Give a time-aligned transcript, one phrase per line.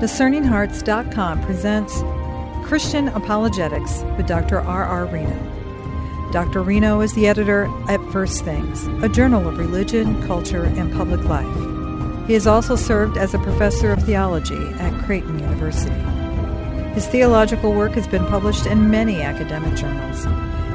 [0.00, 1.92] DiscerningHearts.com presents
[2.68, 4.60] Christian Apologetics with Dr.
[4.60, 4.84] R.
[4.84, 5.06] R.
[5.06, 6.30] Reno.
[6.30, 6.62] Dr.
[6.62, 12.28] Reno is the editor at First Things, a journal of religion, culture, and public life.
[12.28, 15.90] He has also served as a professor of theology at Creighton University.
[16.94, 20.26] His theological work has been published in many academic journals.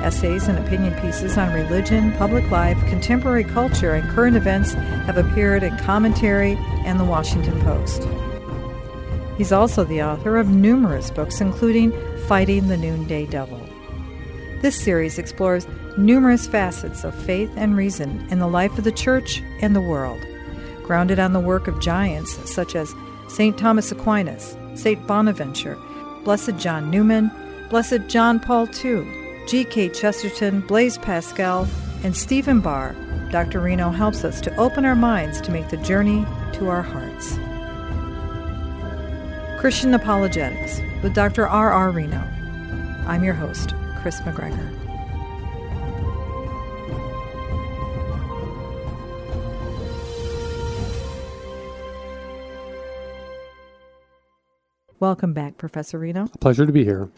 [0.04, 5.64] Essays and opinion pieces on religion, public life, contemporary culture, and current events have appeared
[5.64, 8.06] in Commentary and The Washington Post.
[9.38, 11.92] He's also the author of numerous books, including
[12.28, 13.60] Fighting the Noonday Devil.
[14.62, 19.42] This series explores numerous facets of faith and reason in the life of the church
[19.62, 20.22] and the world,
[20.84, 22.94] grounded on the work of giants such as
[23.28, 23.58] St.
[23.58, 25.06] Thomas Aquinas, St.
[25.06, 25.78] Bonaventure,
[26.24, 27.32] Blessed John Newman,
[27.70, 29.06] Blessed John Paul II,
[29.48, 29.90] G.K.
[29.90, 31.68] Chesterton, Blaise Pascal,
[32.04, 32.96] and Stephen Barr.
[33.32, 33.60] Dr.
[33.60, 37.38] Reno helps us to open our minds to make the journey to our hearts.
[39.64, 41.48] Christian Apologetics with Dr.
[41.48, 41.72] R.
[41.72, 41.90] R.
[41.90, 42.22] Reno.
[43.08, 44.70] I'm your host, Chris McGregor.
[55.00, 56.28] Welcome back, Professor Reno.
[56.34, 57.10] A pleasure to be here.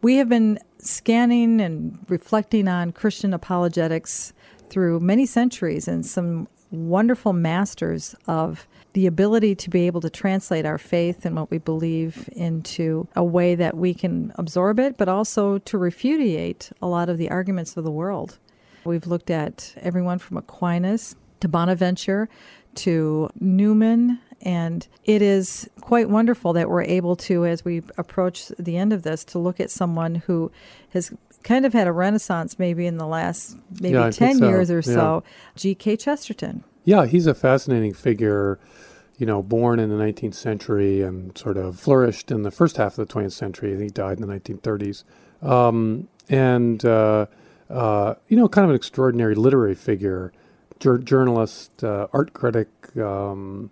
[0.00, 4.32] We have been scanning and reflecting on Christian apologetics
[4.70, 10.66] through many centuries and some wonderful masters of the ability to be able to translate
[10.66, 15.08] our faith and what we believe into a way that we can absorb it, but
[15.08, 18.38] also to repudiate a lot of the arguments of the world.
[18.84, 22.28] We've looked at everyone from Aquinas to Bonaventure
[22.76, 28.76] to Newman, and it is quite wonderful that we're able to, as we approach the
[28.76, 30.50] end of this, to look at someone who
[30.90, 31.12] has
[31.44, 34.48] kind of had a renaissance maybe in the last maybe Yeah, 10 so.
[34.48, 34.82] years or Yeah.
[34.82, 35.22] so.
[35.56, 35.96] G.K.
[35.96, 36.64] Chesterton.
[36.84, 38.58] Yeah, he's a fascinating figure,
[39.18, 42.98] you know, born in the 19th century and sort of flourished in the first half
[42.98, 43.76] of the 20th century.
[43.80, 45.04] He died in the 1930s.
[45.42, 47.26] Um, and, uh,
[47.70, 50.32] uh, you know, kind of an extraordinary literary figure,
[50.80, 53.70] jour- journalist, uh, art critic, um,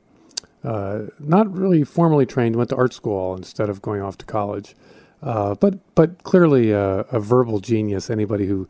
[0.63, 4.77] uh, not really formally trained, went to art school instead of going off to college.
[5.23, 8.09] Uh, but but clearly a, a verbal genius.
[8.09, 8.69] Anybody who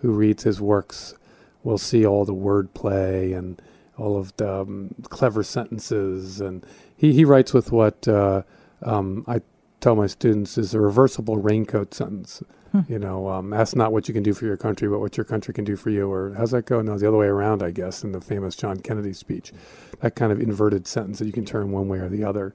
[0.00, 1.14] who reads his works
[1.62, 3.60] will see all the wordplay and
[4.00, 6.40] all of the um, clever sentences.
[6.40, 6.64] And
[6.96, 8.42] he, he writes with what uh,
[8.82, 9.40] um, I
[9.80, 12.42] tell my students is a reversible raincoat sentence.
[12.88, 15.24] You know, um, ask not what you can do for your country, but what your
[15.24, 16.08] country can do for you.
[16.08, 16.80] Or how's that go?
[16.80, 19.52] No, the other way around, I guess, in the famous John Kennedy speech.
[20.00, 22.54] That kind of inverted sentence that you can turn one way or the other.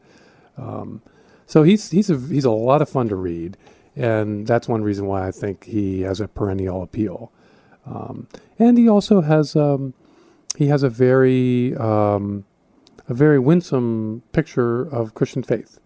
[0.58, 1.02] Um,
[1.46, 3.58] so he's he's a he's a lot of fun to read,
[3.94, 7.34] and that's one reason why I think he has a perennial appeal.
[7.86, 8.28] Um,
[8.58, 9.94] and he also has um,
[10.58, 12.46] he has a very um,
[13.08, 15.80] a very winsome picture of Christian faith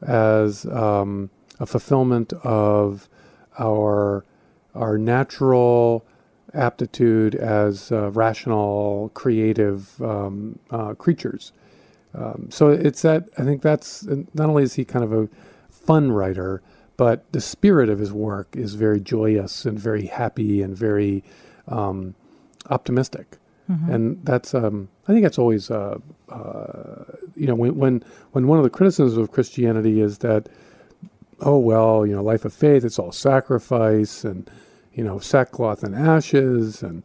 [0.00, 3.08] as um, a fulfillment of
[3.58, 4.24] our
[4.74, 6.04] our natural
[6.54, 11.52] aptitude as uh, rational, creative um, uh, creatures.
[12.14, 15.28] Um, so it's that I think that's not only is he kind of a
[15.70, 16.62] fun writer,
[16.96, 21.24] but the spirit of his work is very joyous and very happy and very
[21.68, 22.14] um,
[23.68, 23.94] optimistic.
[23.94, 28.58] And that's um, I think that's always uh, uh, you know when, when when one
[28.58, 30.48] of the criticisms of Christianity is that
[31.40, 34.50] oh well you know life of faith it's all sacrifice and
[34.94, 37.02] you know sackcloth and ashes and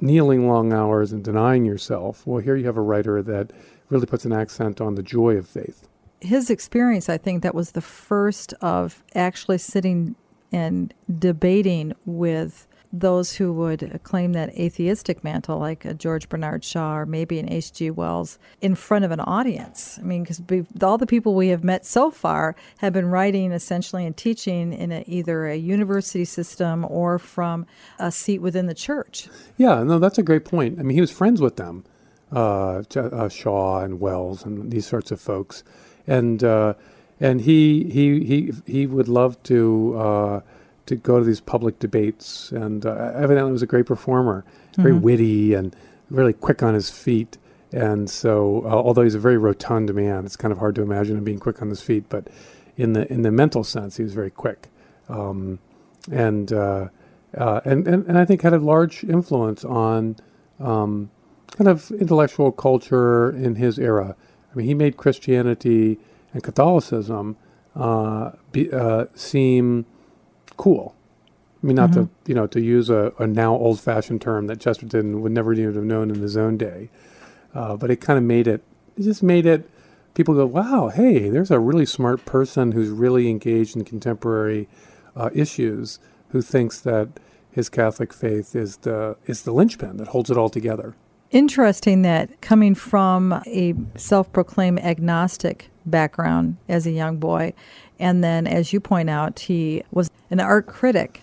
[0.00, 2.26] kneeling long hours and denying yourself.
[2.26, 3.52] Well, here you have a writer that
[3.88, 5.86] really puts an accent on the joy of faith.
[6.20, 10.14] his experience, I think that was the first of actually sitting
[10.52, 16.98] and debating with those who would claim that atheistic mantle, like a George Bernard Shaw
[16.98, 17.90] or maybe an H.G.
[17.90, 19.98] Wells, in front of an audience.
[19.98, 20.42] I mean, because
[20.82, 24.92] all the people we have met so far have been writing essentially and teaching in
[24.92, 27.66] a, either a university system or from
[27.98, 29.28] a seat within the church.
[29.56, 30.78] Yeah, no, that's a great point.
[30.78, 31.84] I mean, he was friends with them,
[32.30, 35.64] uh, uh, Shaw and Wells and these sorts of folks,
[36.06, 36.74] and uh,
[37.20, 40.40] and he he he he would love to uh,
[40.86, 44.44] to go to these public debates, and uh, evidently was a great performer,
[44.76, 45.76] very witty and
[46.10, 47.38] really quick on his feet.
[47.72, 51.16] And so, uh, although he's a very rotund man, it's kind of hard to imagine
[51.16, 52.04] him being quick on his feet.
[52.08, 52.28] But
[52.76, 54.68] in the in the mental sense, he was very quick,
[55.08, 55.58] um,
[56.10, 56.88] and, uh,
[57.36, 60.16] uh, and and and I think had a large influence on
[60.60, 61.10] um,
[61.56, 64.16] kind of intellectual culture in his era.
[64.52, 65.98] I mean, he made Christianity
[66.34, 67.36] and Catholicism
[67.74, 69.86] uh, be, uh, seem
[70.56, 70.94] cool.
[71.62, 75.22] I mean, not to you know to use a, a now old-fashioned term that Chesterton
[75.22, 76.90] would never even have known in his own day,
[77.54, 78.62] uh, but it kind of made it.
[78.96, 79.68] It just made it
[80.14, 84.68] people go, wow, hey, there's a really smart person who's really engaged in contemporary
[85.16, 87.08] uh, issues who thinks that
[87.50, 90.94] his Catholic faith is the is the linchpin that holds it all together.
[91.30, 97.54] Interesting that coming from a self-proclaimed agnostic background as a young boy,
[98.02, 101.22] and then, as you point out, he was an art critic.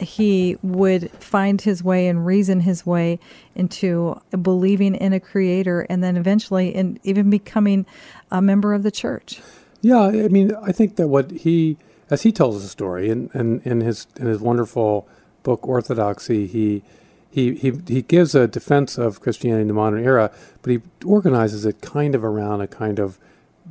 [0.00, 3.20] He would find his way and reason his way
[3.54, 7.86] into believing in a creator, and then eventually, in even becoming
[8.28, 9.40] a member of the church.
[9.82, 11.76] Yeah, I mean, I think that what he,
[12.10, 15.06] as he tells the story, and in, in, in, his in his wonderful
[15.44, 16.82] book Orthodoxy, he
[17.30, 21.64] he, he he gives a defense of Christianity in the modern era, but he organizes
[21.64, 23.16] it kind of around a kind of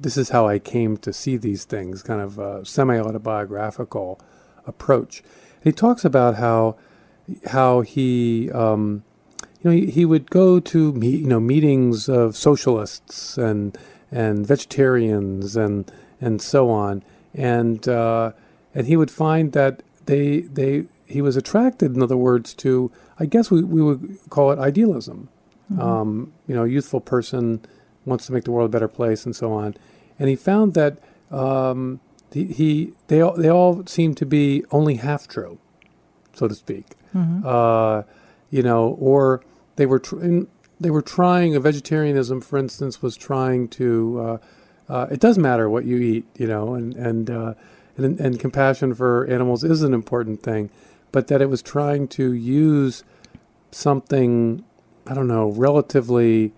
[0.01, 4.19] this is how I came to see these things, kind of a semi autobiographical
[4.65, 5.23] approach.
[5.63, 6.77] He talks about how
[7.47, 9.03] how he um,
[9.61, 13.77] you know he, he would go to you know meetings of socialists and
[14.11, 15.91] and vegetarians and
[16.21, 17.03] and so on,
[17.33, 18.31] and uh,
[18.73, 23.25] and he would find that they they he was attracted, in other words, to I
[23.25, 25.29] guess we, we would call it idealism.
[25.71, 25.81] Mm-hmm.
[25.81, 27.61] Um, you know, a youthful person
[28.05, 29.75] wants to make the world a better place and so on.
[30.19, 30.99] And he found that
[31.31, 32.01] um,
[32.31, 35.57] he, he they all, they all seem to be only half true,
[36.33, 36.85] so to speak.
[37.15, 37.45] Mm-hmm.
[37.45, 38.03] Uh,
[38.51, 39.41] you know, or
[39.77, 40.43] they were tr-
[40.79, 44.19] they were trying a vegetarianism, for instance, was trying to.
[44.19, 44.37] Uh,
[44.89, 47.53] uh, it does matter what you eat, you know, and and, uh,
[47.97, 50.69] and and compassion for animals is an important thing,
[51.11, 53.03] but that it was trying to use
[53.71, 54.63] something,
[55.05, 56.53] I don't know, relatively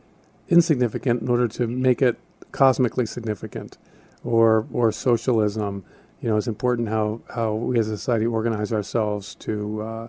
[0.48, 2.18] insignificant in order to make it
[2.52, 3.78] cosmically significant,
[4.24, 5.84] or or socialism.
[6.22, 10.08] You know, it's important how, how we as a society organize ourselves to uh,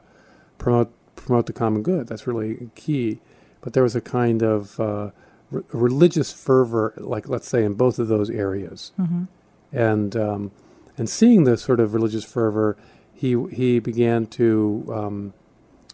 [0.59, 2.07] promote promote the common good.
[2.07, 3.21] That's really key.
[3.63, 5.11] But there was a kind of uh,
[5.51, 9.25] re- religious fervor, like let's say, in both of those areas, mm-hmm.
[9.73, 10.51] and um,
[10.99, 12.77] and seeing this sort of religious fervor,
[13.15, 15.35] he he began to um,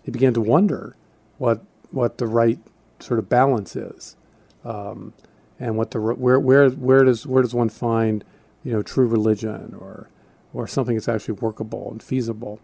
[0.02, 0.96] he began to wonder
[1.36, 2.58] what what the right
[3.00, 4.16] sort of balance is,
[4.64, 5.12] um,
[5.58, 8.24] and what the where where where does where does one find
[8.62, 10.08] you know true religion or
[10.52, 12.60] or something that's actually workable and feasible.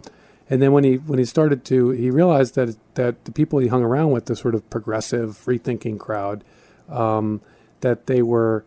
[0.48, 3.68] And then when he when he started to he realized that that the people he
[3.68, 6.44] hung around with, the sort of progressive, free thinking crowd,
[6.88, 7.40] um,
[7.80, 8.64] that they were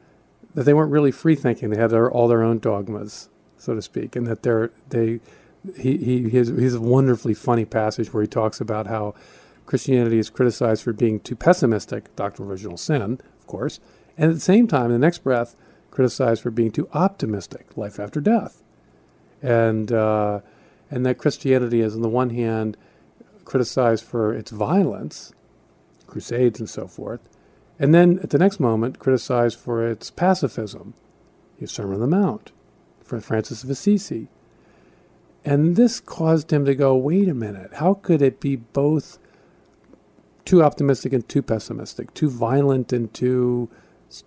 [0.56, 1.69] that they weren't really free thinking.
[1.69, 5.19] They had their, all their own dogmas, so to speak, and that they're they
[5.79, 9.13] he he has, he has a wonderfully funny passage where he talks about how
[9.68, 13.79] Christianity is criticized for being too pessimistic, doctrine of original sin, of course,
[14.18, 15.56] and at the same time, in the next breath,
[15.92, 18.64] criticized for being too optimistic, life after death,
[19.42, 20.42] and uh,
[20.90, 22.78] and that Christianity is, on the one hand,
[23.46, 25.34] criticized for its violence,
[26.08, 27.22] crusades and so forth,
[27.80, 30.94] and then at the next moment, criticized for its pacifism,
[31.60, 32.52] his Sermon on the Mount,
[33.04, 34.28] for Francis of Assisi.
[35.46, 39.18] And this caused him to go, wait a minute, how could it be both
[40.44, 43.70] too optimistic and too pessimistic, too violent and too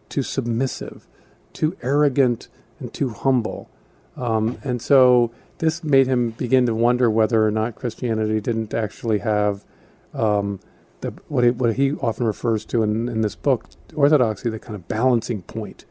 [0.09, 1.07] too submissive,
[1.53, 2.49] too arrogant
[2.79, 3.71] and too humble.
[4.17, 9.19] Um, and so this made him begin to wonder whether or not Christianity didn't actually
[9.19, 9.65] have
[10.15, 10.61] um,
[11.01, 14.75] the, what, he, what he often refers to in, in this book, orthodoxy, the kind
[14.75, 15.85] of balancing point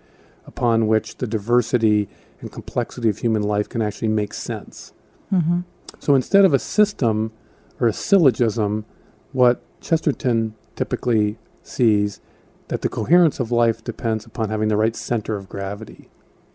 [0.46, 2.08] upon which the diversity
[2.42, 4.94] and complexity of human life can actually make sense.
[5.32, 5.62] Mm-hmm.
[6.00, 7.32] So instead of a system
[7.80, 8.86] or a syllogism,
[9.32, 12.22] what Chesterton typically sees
[12.70, 16.10] that the coherence of life depends upon having the right center of gravity.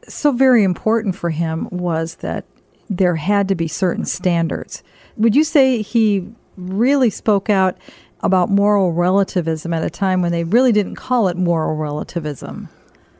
[0.09, 2.45] So, very important for him was that
[2.89, 4.83] there had to be certain standards.
[5.17, 7.77] Would you say he really spoke out
[8.21, 12.69] about moral relativism at a time when they really didn't call it moral relativism?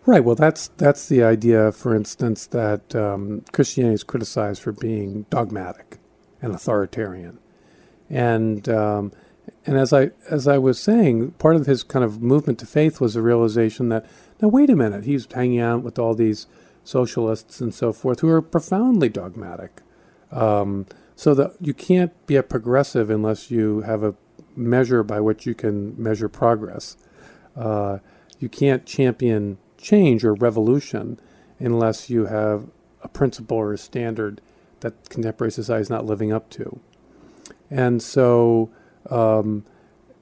[0.07, 0.23] Right.
[0.23, 5.99] Well, that's that's the idea, for instance, that um, Christianity is criticized for being dogmatic
[6.43, 7.39] and authoritarian,
[8.11, 9.13] and um,
[9.67, 13.01] and as I as I was saying, part of his kind of movement to faith
[13.01, 14.07] was the realization that
[14.41, 16.47] now wait a minute, he's hanging out with all these
[16.85, 19.81] socialists and so forth who are profoundly dogmatic.
[20.31, 24.15] Um, so that you can't be a progressive unless you have a
[24.57, 26.97] measure by which you can measure progress.
[27.57, 27.99] Uh,
[28.39, 31.19] you can't champion change or revolution
[31.59, 32.67] unless you have
[33.03, 34.41] a principle or a standard
[34.81, 36.81] that contemporary society is not living up to.
[37.71, 38.71] And so
[39.11, 39.65] um,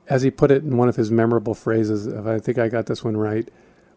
[0.09, 2.87] as he put it in one of his memorable phrases, if I think I got
[2.87, 3.49] this one right,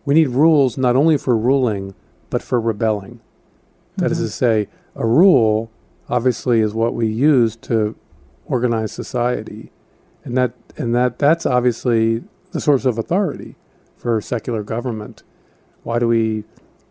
[0.06, 1.96] we need rules not only for ruling,
[2.30, 3.22] but for rebelling.
[3.98, 4.12] That mm-hmm.
[4.12, 5.72] is to say, a rule
[6.10, 7.96] obviously is what we use to
[8.46, 9.72] organize society.
[10.24, 13.56] And that and that that's obviously the source of authority
[13.98, 15.24] for secular government.
[15.84, 16.44] Why do we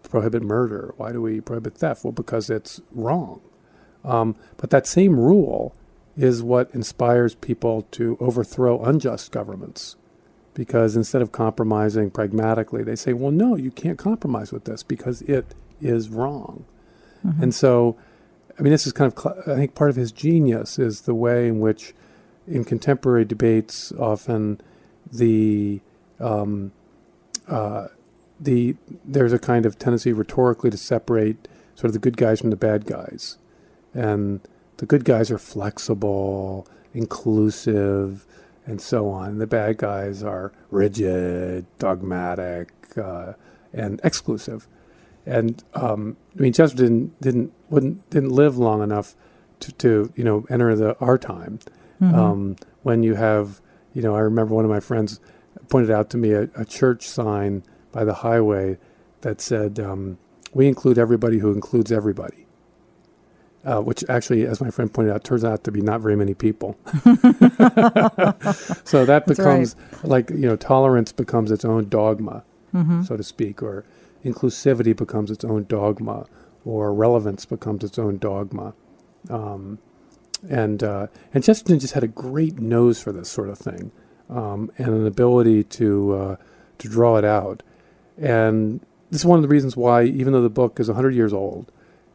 [0.02, 0.94] prohibit murder?
[0.96, 2.04] Why do we prohibit theft?
[2.04, 3.40] Well, because it's wrong.
[4.04, 5.74] Um, but that same rule
[6.16, 9.96] is what inspires people to overthrow unjust governments.
[10.54, 15.22] Because instead of compromising pragmatically, they say, well, no, you can't compromise with this because
[15.22, 16.64] it is wrong.
[17.26, 17.42] Mm-hmm.
[17.42, 17.96] And so,
[18.56, 21.48] I mean, this is kind of, I think part of his genius is the way
[21.48, 21.92] in which,
[22.46, 24.60] in contemporary debates, often
[25.10, 25.80] the,
[26.20, 26.70] um,
[27.48, 27.88] uh,
[28.38, 32.50] the there's a kind of tendency rhetorically to separate sort of the good guys from
[32.50, 33.38] the bad guys,
[33.92, 34.40] and
[34.78, 38.26] the good guys are flexible, inclusive,
[38.66, 39.38] and so on.
[39.38, 43.34] The bad guys are rigid, dogmatic, uh,
[43.72, 44.66] and exclusive.
[45.26, 49.14] And um, I mean, Chesterton didn't wouldn't didn't live long enough
[49.60, 51.58] to, to you know enter the our time.
[52.00, 52.14] Mm-hmm.
[52.14, 53.60] Um, when you have
[53.94, 55.20] you know, I remember one of my friends
[55.70, 57.62] pointed out to me a, a church sign
[57.92, 58.78] by the highway
[59.22, 60.18] that said, um,
[60.52, 62.46] "We include everybody who includes everybody."
[63.64, 66.34] Uh, which actually, as my friend pointed out, turns out to be not very many
[66.34, 66.76] people.
[68.84, 70.04] so that becomes right.
[70.04, 72.44] like you know, tolerance becomes its own dogma,
[72.74, 73.02] mm-hmm.
[73.04, 73.86] so to speak, or
[74.22, 76.26] inclusivity becomes its own dogma,
[76.66, 78.74] or relevance becomes its own dogma.
[79.30, 79.78] Um,
[80.48, 83.92] and uh, and Chesterton just had a great nose for this sort of thing,
[84.28, 86.36] um, and an ability to uh,
[86.78, 87.62] to draw it out.
[88.18, 88.80] And
[89.10, 91.72] this is one of the reasons why, even though the book is 100 years old,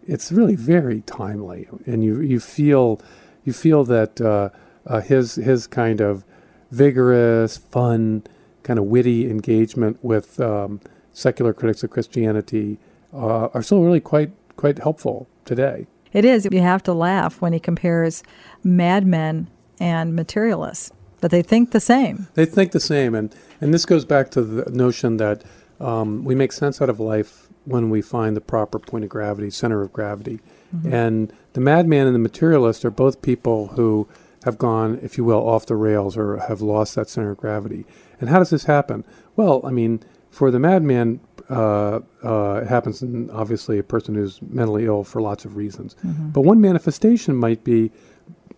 [0.09, 1.67] it's really very timely.
[1.85, 2.99] And you, you feel
[3.45, 4.49] you feel that uh,
[4.85, 6.25] uh, his his kind of
[6.71, 8.23] vigorous, fun,
[8.63, 10.81] kind of witty engagement with um,
[11.13, 12.77] secular critics of Christianity
[13.13, 15.87] uh, are still really quite quite helpful today.
[16.11, 16.47] It is.
[16.51, 18.23] You have to laugh when he compares
[18.63, 19.47] madmen
[19.79, 20.91] and materialists.
[21.21, 22.27] That they think the same.
[22.33, 25.43] They think the same, and and this goes back to the notion that
[25.79, 29.49] um, we make sense out of life when we find the proper point of gravity,
[29.49, 30.39] center of gravity.
[30.75, 30.93] Mm-hmm.
[30.93, 34.07] And the madman and the materialist are both people who
[34.43, 37.85] have gone, if you will, off the rails or have lost that center of gravity.
[38.19, 39.05] And how does this happen?
[39.35, 44.41] Well, I mean, for the madman, uh, uh, it happens in obviously a person who's
[44.41, 45.95] mentally ill for lots of reasons.
[46.05, 46.29] Mm-hmm.
[46.29, 47.91] But one manifestation might be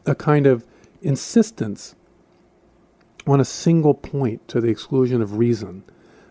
[0.06, 0.66] a kind of
[1.02, 1.96] insistence
[3.28, 5.84] on a single point to the exclusion of reason.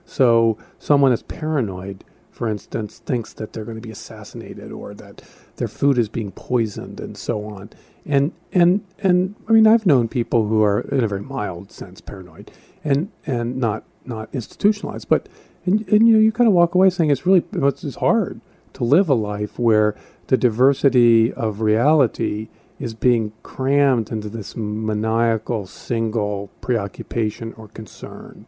[0.04, 2.04] So someone is paranoid,
[2.40, 5.20] for instance, thinks that they're going to be assassinated or that
[5.56, 7.68] their food is being poisoned and so on.
[8.06, 12.00] And and and I mean, I've known people who are in a very mild sense
[12.00, 12.50] paranoid
[12.82, 15.28] and and not not institutionalized, but
[15.66, 18.40] and, and you know you kind of walk away saying it's really it's hard
[18.72, 19.94] to live a life where
[20.28, 28.46] the diversity of reality is being crammed into this maniacal single preoccupation or concern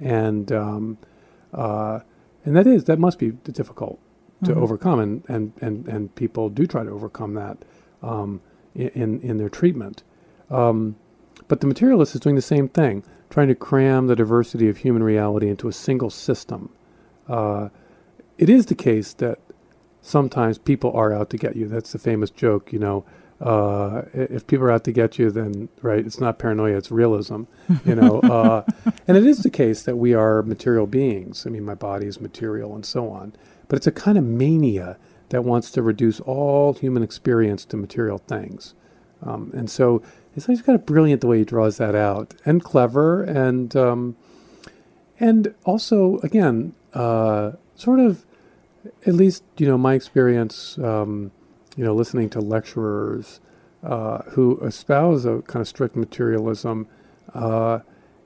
[0.00, 0.96] and um,
[1.52, 2.00] uh,
[2.48, 4.00] and that is that must be difficult
[4.42, 4.62] to mm-hmm.
[4.62, 7.58] overcome, and, and, and, and people do try to overcome that
[8.02, 8.40] um,
[8.74, 10.02] in in their treatment.
[10.50, 10.96] Um,
[11.46, 15.02] but the materialist is doing the same thing, trying to cram the diversity of human
[15.02, 16.70] reality into a single system.
[17.28, 17.68] Uh,
[18.38, 19.38] it is the case that
[20.00, 21.68] sometimes people are out to get you.
[21.68, 23.04] That's the famous joke, you know
[23.40, 27.44] uh, if people are out to get you, then right, it's not paranoia, it's realism,
[27.84, 28.20] you know.
[28.20, 28.64] uh,
[29.06, 31.46] and it is the case that we are material beings.
[31.46, 33.34] I mean, my body is material and so on.
[33.68, 34.96] But it's a kind of mania
[35.28, 38.74] that wants to reduce all human experience to material things.
[39.22, 40.02] Um, and so
[40.34, 44.16] it's kind of brilliant the way he draws that out, and clever, and um,
[45.18, 48.24] and also again, uh, sort of,
[49.06, 50.78] at least you know, my experience.
[50.78, 51.32] Um,
[51.78, 53.40] you know, listening to lecturers
[53.84, 56.88] uh, who espouse a kind of strict materialism,
[57.32, 57.78] uh,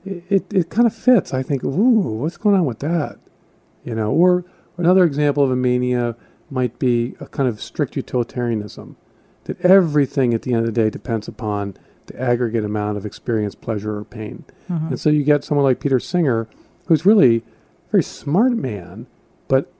[0.07, 1.35] it, it kind of fits.
[1.35, 3.19] I think, ooh, what's going on with that?
[3.85, 4.47] You know, or
[4.79, 6.17] another example of a mania
[6.51, 8.97] might be a kind of strict utilitarianism,
[9.45, 13.55] that everything at the end of the day depends upon the aggregate amount of experience,
[13.55, 14.45] pleasure, or pain.
[14.71, 14.89] Mm-hmm.
[14.89, 16.49] And so you get someone like Peter Singer,
[16.87, 17.43] who's really a
[17.91, 19.07] very smart man,
[19.47, 19.71] but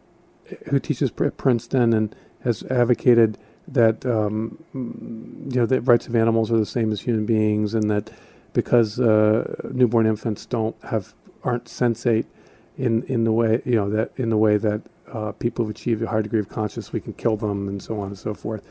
[0.69, 2.15] who teaches at Princeton and
[2.45, 3.39] has advocated
[3.69, 7.91] that um, you know the rights of animals are the same as human beings, and
[7.91, 8.11] that
[8.53, 11.15] because uh, newborn infants don't have
[11.45, 12.27] aren't sensate
[12.77, 16.03] in in the way you know that in the way that uh, people who've achieved
[16.03, 18.63] a high degree of consciousness we can kill them and so on and so forth.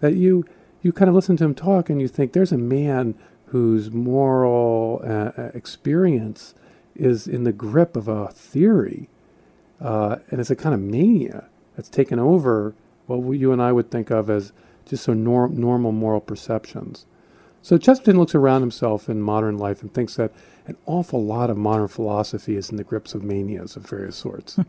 [0.00, 0.44] That you
[0.82, 3.14] you kind of listen to him talk and you think there's a man
[3.46, 6.54] whose moral uh, uh experience
[6.94, 9.08] is in the grip of a theory,
[9.80, 12.74] uh, and it's a kind of mania that's taken over
[13.18, 14.52] what you and I would think of as
[14.86, 17.06] just so nor- normal moral perceptions.
[17.62, 20.32] So Chesterton looks around himself in modern life and thinks that
[20.66, 24.58] an awful lot of modern philosophy is in the grips of manias of various sorts.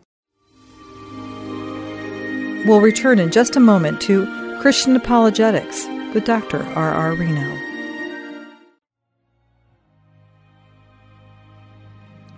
[2.65, 4.27] We'll return in just a moment to
[4.61, 6.61] Christian Apologetics with Dr.
[6.75, 6.91] R.
[6.91, 7.15] R.
[7.15, 7.70] Reno.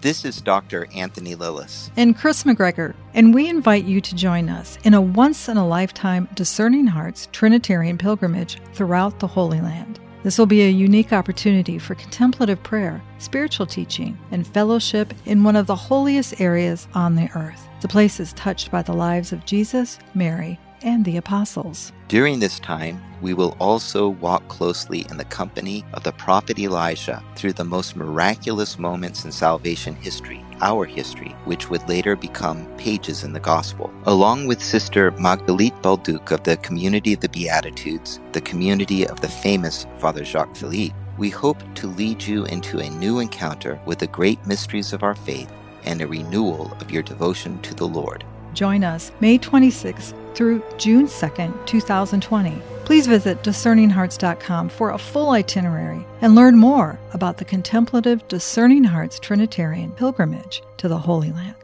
[0.03, 0.85] This is Dr.
[0.93, 1.89] Anthony Lilles.
[1.95, 5.65] And Chris McGregor, and we invite you to join us in a once in a
[5.65, 10.01] lifetime Discerning Hearts Trinitarian pilgrimage throughout the Holy Land.
[10.23, 15.55] This will be a unique opportunity for contemplative prayer, spiritual teaching, and fellowship in one
[15.55, 17.65] of the holiest areas on the earth.
[17.79, 21.91] The place is touched by the lives of Jesus, Mary, and the apostles.
[22.07, 27.23] During this time, we will also walk closely in the company of the prophet Elijah
[27.35, 33.23] through the most miraculous moments in salvation history, our history, which would later become pages
[33.23, 33.91] in the gospel.
[34.05, 39.29] Along with Sister Magdalite Balduc of the Community of the Beatitudes, the community of the
[39.29, 44.07] famous Father Jacques Philippe, we hope to lead you into a new encounter with the
[44.07, 45.51] great mysteries of our faith
[45.85, 48.23] and a renewal of your devotion to the Lord.
[48.53, 52.61] Join us May 26th through June 2nd, 2020.
[52.85, 59.19] Please visit discerninghearts.com for a full itinerary and learn more about the contemplative Discerning Hearts
[59.19, 61.55] Trinitarian pilgrimage to the Holy Land.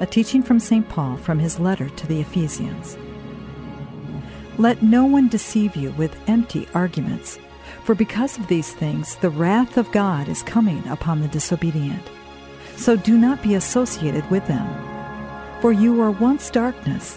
[0.00, 0.88] A teaching from St.
[0.88, 2.96] Paul from his letter to the Ephesians.
[4.58, 7.38] Let no one deceive you with empty arguments,
[7.84, 12.02] for because of these things the wrath of God is coming upon the disobedient.
[12.82, 14.66] So do not be associated with them.
[15.60, 17.16] For you were once darkness,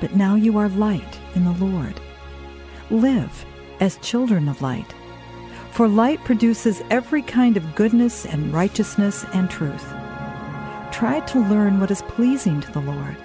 [0.00, 2.00] but now you are light in the Lord.
[2.90, 3.46] Live
[3.78, 4.92] as children of light.
[5.70, 9.86] For light produces every kind of goodness and righteousness and truth.
[10.90, 13.16] Try to learn what is pleasing to the Lord.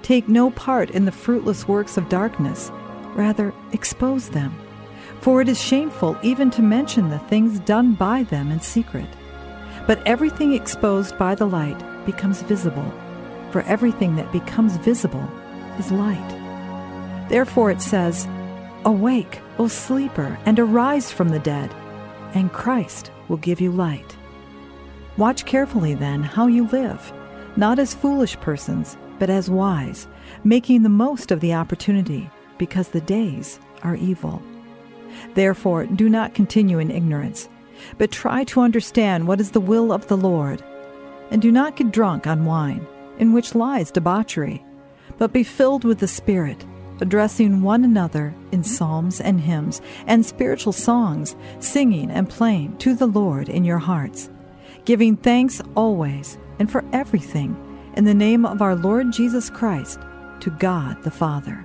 [0.00, 2.72] Take no part in the fruitless works of darkness,
[3.14, 4.58] rather, expose them.
[5.20, 9.08] For it is shameful even to mention the things done by them in secret.
[9.86, 12.92] But everything exposed by the light becomes visible,
[13.50, 15.28] for everything that becomes visible
[15.78, 17.28] is light.
[17.28, 18.26] Therefore it says,
[18.84, 21.72] Awake, O sleeper, and arise from the dead,
[22.34, 24.16] and Christ will give you light.
[25.16, 27.12] Watch carefully then how you live,
[27.56, 30.08] not as foolish persons, but as wise,
[30.42, 34.42] making the most of the opportunity, because the days are evil.
[35.34, 37.48] Therefore, do not continue in ignorance
[37.98, 40.62] but try to understand what is the will of the Lord.
[41.30, 42.86] And do not get drunk on wine,
[43.18, 44.64] in which lies debauchery,
[45.18, 46.64] but be filled with the Spirit,
[47.00, 53.06] addressing one another in psalms and hymns and spiritual songs, singing and playing to the
[53.06, 54.30] Lord in your hearts,
[54.84, 57.56] giving thanks always and for everything
[57.96, 60.00] in the name of our Lord Jesus Christ
[60.40, 61.64] to God the Father.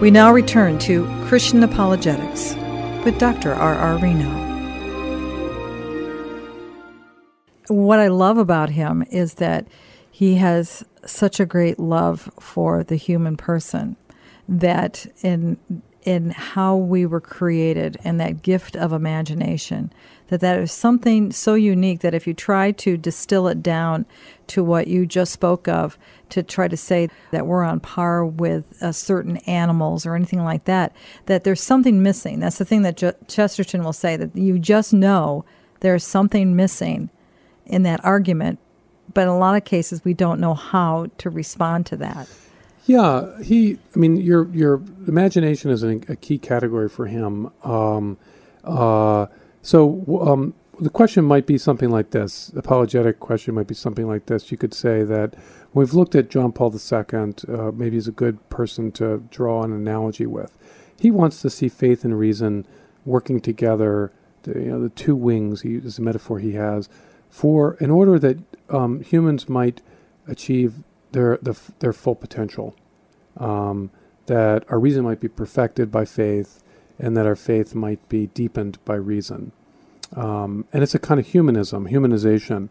[0.00, 2.54] We now return to Christian Apologetics
[3.04, 3.52] with Dr.
[3.52, 3.74] R.
[3.74, 3.98] R.
[3.98, 4.30] Reno.
[7.68, 9.68] What I love about him is that
[10.10, 13.98] he has such a great love for the human person
[14.48, 15.58] that in
[16.04, 19.92] in how we were created and that gift of imagination
[20.30, 24.06] that that is something so unique that if you try to distill it down
[24.46, 25.98] to what you just spoke of
[26.30, 30.64] to try to say that we're on par with uh, certain animals or anything like
[30.64, 30.94] that
[31.26, 34.92] that there's something missing that's the thing that Je- chesterton will say that you just
[34.92, 35.44] know
[35.80, 37.10] there's something missing
[37.66, 38.58] in that argument
[39.12, 42.28] but in a lot of cases we don't know how to respond to that
[42.86, 43.78] yeah, he.
[43.94, 47.48] I mean, your your imagination is a, a key category for him.
[47.62, 48.18] Um,
[48.64, 49.26] uh,
[49.62, 52.50] so um, the question might be something like this.
[52.56, 54.50] Apologetic question might be something like this.
[54.50, 55.34] You could say that
[55.74, 57.34] we've looked at John Paul II.
[57.48, 60.56] Uh, maybe he's a good person to draw an analogy with.
[60.98, 62.66] He wants to see faith and reason
[63.04, 64.12] working together.
[64.42, 66.88] The, you know, the two wings he, is a metaphor he has
[67.28, 68.38] for in order that
[68.70, 69.82] um, humans might
[70.26, 72.74] achieve their the, their full potential.
[73.36, 73.90] Um,
[74.26, 76.62] that our reason might be perfected by faith,
[77.00, 79.52] and that our faith might be deepened by reason.
[80.14, 82.68] Um, and it's a kind of humanism, humanization,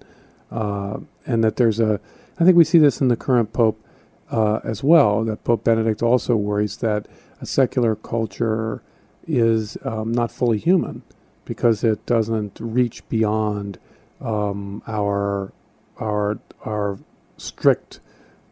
[0.52, 2.00] uh, and that there's a.
[2.39, 3.84] I think we see this in the current pope
[4.32, 5.24] uh, as well.
[5.24, 7.08] That Pope Benedict also worries that
[7.42, 8.82] a secular culture
[9.28, 11.04] is um, not fully human
[11.46, 13.80] because it doesn't reach beyond
[14.22, 15.52] um, our
[15.98, 17.00] our our
[17.38, 18.00] strict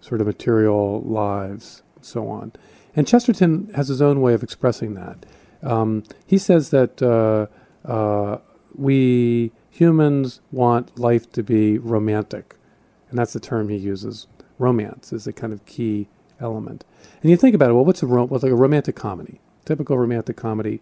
[0.01, 2.53] sort of material lives, and so on.
[2.95, 5.25] And Chesterton has his own way of expressing that.
[5.63, 7.47] Um, he says that uh,
[7.89, 8.39] uh,
[8.75, 12.55] we humans want life to be romantic,
[13.09, 14.27] and that's the term he uses.
[14.59, 16.07] Romance is a kind of key
[16.39, 16.83] element.
[17.21, 17.73] And you think about it.
[17.73, 19.39] Well, what's a rom- what's like a romantic comedy?
[19.65, 20.81] Typical romantic comedy,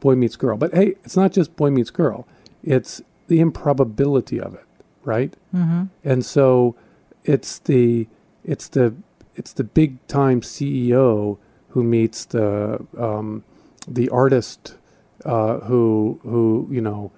[0.00, 0.56] boy meets girl.
[0.56, 2.26] But hey, it's not just boy meets girl.
[2.62, 4.66] It's the improbability of it,
[5.04, 5.34] right?
[5.54, 5.84] Mm-hmm.
[6.04, 6.76] And so
[7.24, 8.08] it's the
[8.44, 8.94] it's the
[9.34, 13.44] it's the big time CEO who meets the um,
[13.88, 14.76] the artist
[15.24, 17.12] uh, who who you know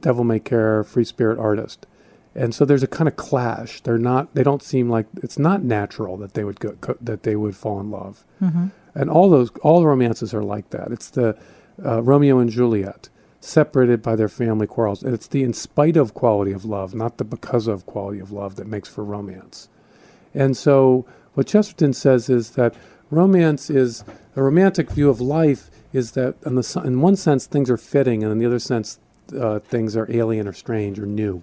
[0.00, 1.86] devil may care free spirit artist.
[2.34, 3.80] And so there's a kind of clash.
[3.80, 7.36] They're not they don't seem like it's not natural that they would go that they
[7.36, 8.24] would fall in love.
[8.42, 8.66] Mm-hmm.
[8.94, 10.92] and all those all the romances are like that.
[10.92, 11.38] It's the
[11.84, 13.08] uh, romeo and juliet
[13.40, 15.02] separated by their family quarrels.
[15.02, 18.32] And it's the in spite of quality of love not the because of quality of
[18.32, 19.68] love that makes for romance.
[20.34, 22.74] And so what chesterton says is that
[23.10, 27.70] romance is a romantic view of life is that in, the, in one sense things
[27.70, 28.98] are fitting and in the other sense
[29.38, 31.42] uh, things are alien or strange or new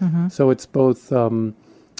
[0.00, 0.28] Mm-hmm.
[0.28, 1.12] so it's both.
[1.12, 1.54] Um,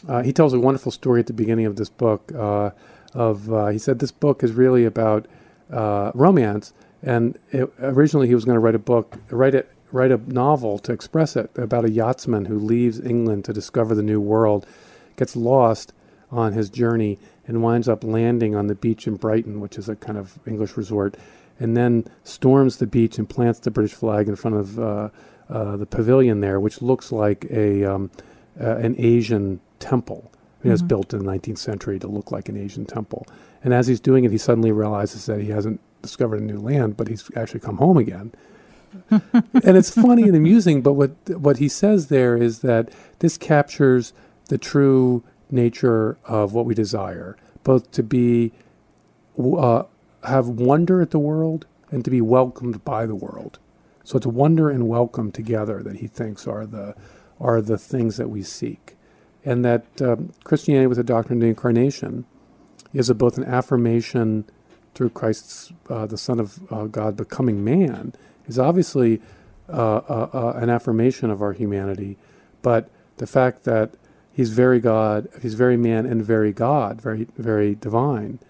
[0.08, 2.32] uh, he tells a wonderful story at the beginning of this book.
[2.34, 2.70] Uh,
[3.12, 5.26] of uh, he said this book is really about
[5.70, 6.72] uh, romance,
[7.02, 10.78] and it, originally he was going to write a book, write it, write a novel
[10.78, 14.66] to express it about a yachtsman who leaves England to discover the new world,
[15.16, 15.92] gets lost
[16.30, 19.96] on his journey, and winds up landing on the beach in Brighton, which is a
[19.96, 21.16] kind of English resort,
[21.60, 25.08] and then storms the beach and plants the British flag in front of uh,
[25.48, 28.10] uh, the pavilion there, which looks like a um,
[28.60, 30.32] uh, an Asian temple.
[30.64, 30.88] It It's Mhm.
[30.88, 33.26] built in the 19th century to look like an Asian temple.
[33.64, 36.96] And as he's doing it, he suddenly realizes that he hasn't discovered a new land,
[36.96, 38.32] but he's actually come home again.
[39.10, 44.12] and it's funny and amusing, but what what he says there is that this captures
[44.48, 48.52] the true nature of what we desire, both to be
[49.38, 49.84] uh,
[50.24, 53.58] have wonder at the world and to be welcomed by the world.
[54.04, 56.94] So it's wonder and welcome together that he thinks are the
[57.40, 58.96] are the things that we seek,
[59.44, 62.26] and that um, Christianity with the doctrine of the incarnation
[62.92, 64.44] is a, both an affirmation
[64.94, 68.14] through Christ's uh, the Son of uh, God becoming man
[68.46, 69.20] is obviously
[69.68, 72.18] uh, uh, uh, an affirmation of our humanity,
[72.62, 73.94] but the fact that
[74.32, 78.40] he's very God, he's very man and very God, very very divine,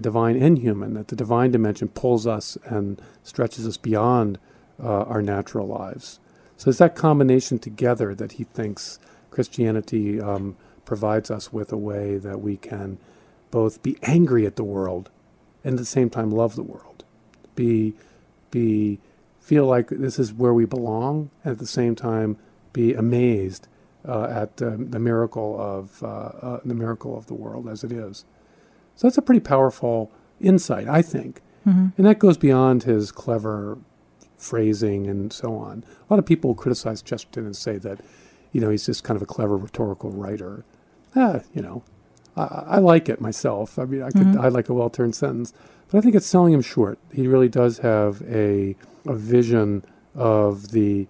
[0.00, 0.94] divine and human.
[0.94, 4.38] That the divine dimension pulls us and stretches us beyond
[4.82, 6.20] uh, our natural lives.
[6.56, 8.98] So it's that combination together that he thinks
[9.30, 12.98] Christianity um, provides us with a way that we can
[13.50, 15.10] both be angry at the world
[15.62, 17.04] and at the same time love the world.
[17.54, 17.94] Be
[18.50, 18.98] be
[19.40, 22.36] feel like this is where we belong, and at the same time
[22.72, 23.68] be amazed
[24.06, 27.92] uh, at um, the miracle of uh, uh, the miracle of the world as it
[27.92, 28.24] is.
[28.96, 31.86] So that's a pretty powerful insight, I think, Mm-hmm.
[31.96, 33.78] and that goes beyond his clever
[34.36, 35.84] phrasing and so on.
[36.08, 38.00] A lot of people criticize Chesterton and say that,
[38.52, 40.64] you know, he's just kind of a clever rhetorical writer.
[41.16, 41.82] Ah, you know,
[42.36, 43.78] I, I like it myself.
[43.80, 44.40] I mean, I could Mhm.
[44.40, 45.52] I like a well-turned sentence,
[45.90, 46.98] but I think it's selling him short.
[47.12, 51.06] He really does have a a vision of the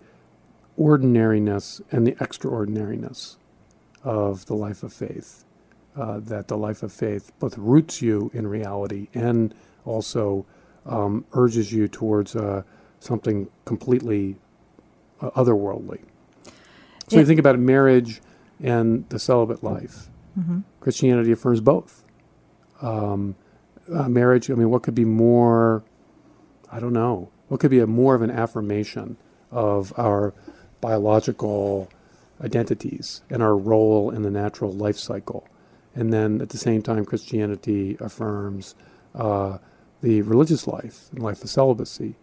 [0.78, 3.36] ordinariness and the extraordinariness
[4.04, 5.44] of the life of faith.
[5.96, 9.54] Uh, that the life of faith both roots you in reality and
[9.86, 10.44] also
[10.84, 12.62] um, urges you towards uh,
[13.00, 14.36] something completely
[15.22, 16.02] uh, otherworldly.
[17.08, 18.20] So you think about marriage
[18.62, 20.10] and the celibate life.
[20.38, 20.60] Mm-hmm.
[20.80, 22.04] Christianity affirms both.
[22.82, 23.34] Um,
[23.90, 25.82] uh, marriage, I mean, what could be more,
[26.70, 29.16] I don't know, what could be a more of an affirmation
[29.50, 30.34] of our
[30.82, 31.88] biological
[32.44, 35.48] identities and our role in the natural life cycle?
[35.96, 38.74] And then at the same time, Christianity affirms
[39.14, 39.58] uh,
[40.02, 42.14] the religious life and life of celibacy.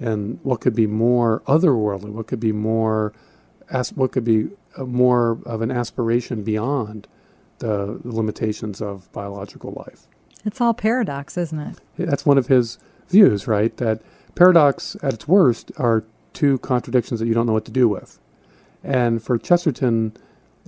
[0.00, 2.10] And what could be more otherworldly?
[2.10, 3.12] What could be more,
[3.70, 7.06] as, what could be uh, more of an aspiration beyond
[7.60, 10.08] the limitations of biological life?
[10.44, 11.78] It's all paradox, isn't it?
[11.96, 13.76] That's one of his views, right?
[13.76, 14.02] That
[14.34, 18.18] Paradox, at its worst, are two contradictions that you don't know what to do with.
[18.82, 20.16] And for Chesterton,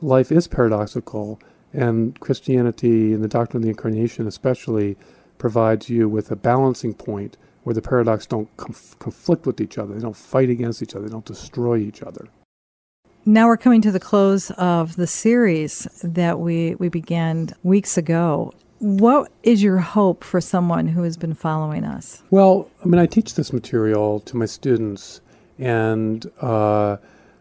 [0.01, 1.40] life is paradoxical,
[1.74, 4.96] and Christianity and the doctrine of the incarnation, especially,
[5.38, 9.94] provides you with a balancing point where the paradox don't conf- conflict with each other,
[9.94, 12.28] they don't fight against each other, they don't destroy each other.
[13.26, 18.52] Now we're coming to the close of the series that we, we began weeks ago.
[18.80, 22.22] What is your hope for someone who has been following us?
[22.30, 25.22] Well, I mean, I teach this material to my students,
[25.58, 26.98] and uh,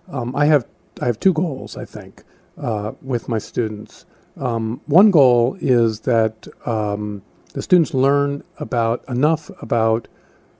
[0.07, 0.65] um, I have
[1.01, 1.75] I have two goals.
[1.75, 2.23] I think
[2.57, 4.05] uh, with my students.
[4.37, 7.21] Um, one goal is that um,
[7.53, 10.07] the students learn about enough about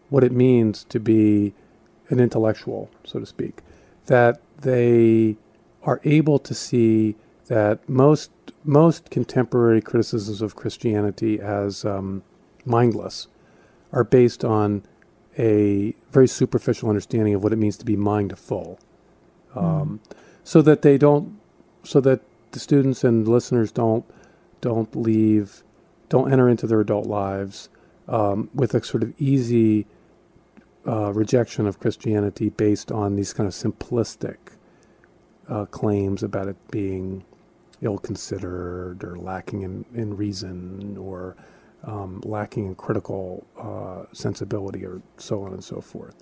[0.09, 1.53] what it means to be
[2.09, 3.62] an intellectual, so to speak,
[4.05, 5.38] that they
[5.83, 7.15] are able to see
[7.47, 8.31] that most
[8.63, 12.23] most contemporary criticisms of Christianity as um,
[12.63, 13.27] mindless
[13.91, 14.83] are based on
[15.38, 18.79] a very superficial understanding of what it means to be mindful,
[19.55, 20.15] um, mm.
[20.43, 21.38] so that they don't,
[21.83, 22.21] so that
[22.54, 24.06] the students and listeners don't
[24.62, 25.62] don't leave,
[26.08, 27.68] don't enter into their adult lives
[28.08, 29.86] um, with a sort of easy
[30.88, 34.38] uh, rejection of Christianity based on these kind of simplistic
[35.50, 37.26] uh, claims about it being
[37.82, 41.36] ill considered or lacking in, in reason or
[41.84, 46.16] um, lacking in critical uh, sensibility or so on and so forth.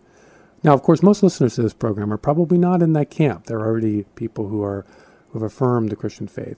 [0.63, 3.45] Now, of course, most listeners to this program are probably not in that camp.
[3.45, 4.85] There are already people who are
[5.31, 6.57] who have affirmed the Christian faith.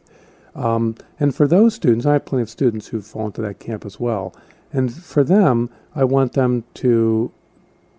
[0.55, 3.85] Um, and for those students, I have plenty of students who fall into that camp
[3.85, 4.35] as well.
[4.71, 7.31] And for them, I want them to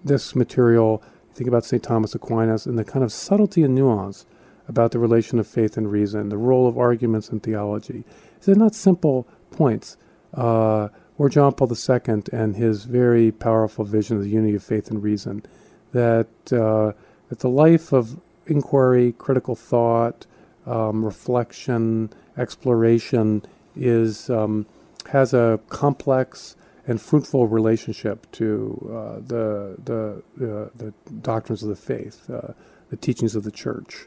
[0.05, 1.03] this material,
[1.35, 1.83] think about St.
[1.83, 4.27] Thomas Aquinas and the kind of subtlety and nuance
[4.69, 8.05] about the relation of faith and reason, the role of arguments in theology.
[8.43, 9.97] They're not simple points.
[10.33, 14.91] Uh, or John Paul II and his very powerful vision of the unity of faith
[14.91, 15.45] and reason,
[15.93, 16.93] that uh,
[17.29, 20.27] that the life of inquiry, critical thought,
[20.67, 23.43] um, reflection, exploration
[23.77, 24.67] is um,
[25.11, 31.77] has a complex and fruitful relationship to uh, the, the, uh, the doctrines of the
[31.77, 32.53] faith, uh,
[32.91, 34.07] the teachings of the church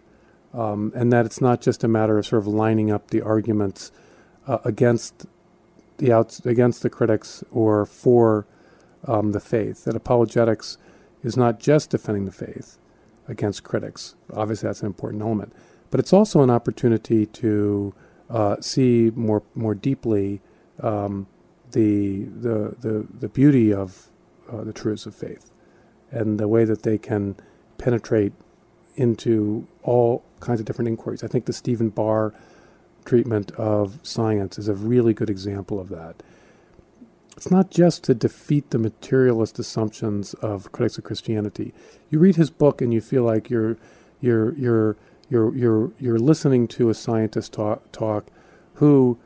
[0.54, 3.92] um, and that it's not just a matter of sort of lining up the arguments
[4.48, 5.26] uh, against
[5.98, 8.46] the outs- against the critics or for
[9.06, 9.84] um, the faith.
[9.86, 10.78] That apologetics
[11.24, 12.78] is not just defending the faith
[13.28, 14.16] against critics.
[14.34, 15.54] Obviously, that's an important element,
[15.90, 17.94] but it's also an opportunity to
[18.30, 20.42] uh, see more more deeply
[20.82, 21.28] um,
[21.72, 24.10] the, the the the beauty of
[24.52, 25.52] uh, the truths of faith
[26.12, 27.36] and the way that they can
[27.78, 28.34] penetrate
[28.96, 31.24] into all kinds of different inquiries.
[31.24, 32.34] I think the Stephen Barr
[33.06, 36.24] treatment of science is a really good example of that.
[37.36, 41.74] It's not just to defeat the materialist assumptions of critics of Christianity.
[42.10, 43.78] You read his book and you feel like you're
[44.20, 44.98] you're you're
[45.30, 48.28] you're you're you're listening to a scientist talk, talk
[48.76, 49.18] who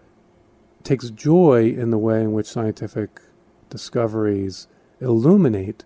[0.84, 3.22] takes joy in the way in which scientific
[3.70, 4.68] discoveries
[5.00, 5.84] illuminate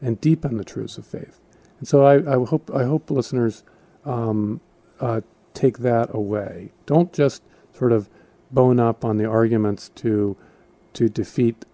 [0.00, 1.40] and deepen the truths of faith.
[1.78, 3.64] And so I, I hope I hope listeners
[4.04, 4.60] um,
[5.00, 5.20] uh,
[5.54, 6.72] take that away.
[6.86, 7.42] Don't just
[7.72, 8.08] sort of
[8.50, 10.36] bone up on the arguments to
[10.94, 11.64] to defeat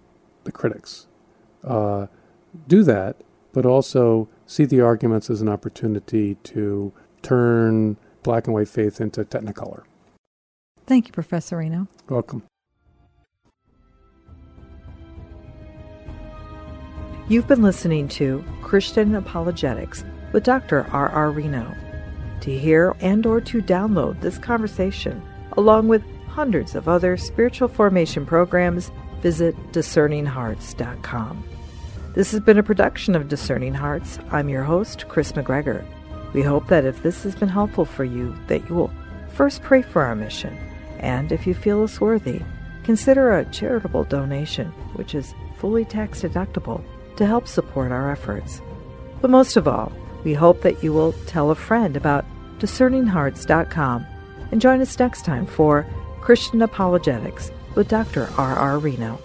[0.44, 1.06] the critics.
[1.64, 2.06] Uh,
[2.68, 3.16] do that,
[3.52, 6.92] but also see the arguments as an opportunity to
[7.26, 9.82] turn black and white faith into technicolor.
[10.86, 11.88] Thank you, Professor Reno.
[12.08, 12.42] Welcome.
[17.28, 20.86] You've been listening to Christian Apologetics with Dr.
[20.92, 21.08] R.
[21.08, 21.30] R.
[21.32, 21.74] Reno.
[22.42, 25.20] To hear and or to download this conversation,
[25.56, 31.44] along with hundreds of other spiritual formation programs, visit discerninghearts.com.
[32.14, 34.20] This has been a production of Discerning Hearts.
[34.30, 35.84] I'm your host, Chris McGregor.
[36.36, 38.92] We hope that if this has been helpful for you, that you will
[39.30, 40.54] first pray for our mission,
[40.98, 42.42] and if you feel us worthy,
[42.84, 46.84] consider a charitable donation, which is fully tax deductible
[47.16, 48.60] to help support our efforts.
[49.22, 49.90] But most of all,
[50.24, 52.26] we hope that you will tell a friend about
[52.58, 54.06] discerninghearts.com
[54.52, 55.86] and join us next time for
[56.20, 58.28] Christian Apologetics with Dr.
[58.36, 58.54] R.
[58.56, 58.78] R.
[58.78, 59.18] Reno.